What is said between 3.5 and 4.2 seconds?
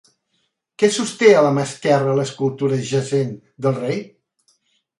del rei?